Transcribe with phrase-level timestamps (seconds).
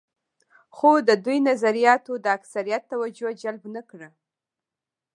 [0.75, 4.09] خو د دوی نظریاتو د اکثریت توجه جلب نه کړه.